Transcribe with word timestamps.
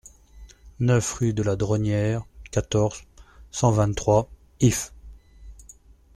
neuf 0.79 1.13
rue 1.19 1.31
de 1.31 1.43
la 1.43 1.55
Dronnière, 1.55 2.25
quatorze, 2.49 3.03
cent 3.51 3.69
vingt-trois, 3.69 4.31
Ifs 4.59 4.93